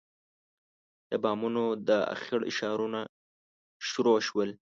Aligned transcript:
د 1.09 1.11
بامونو 1.23 1.63
د 1.87 1.89
اخېړ 2.15 2.41
اشارونه 2.51 2.99
شروع 3.89 4.17
شول. 4.27 4.49